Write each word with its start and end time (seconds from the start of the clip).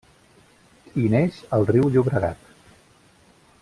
Hi 1.01 1.05
neix 1.15 1.37
el 1.59 1.69
riu 1.73 1.93
Llobregat. 1.97 2.53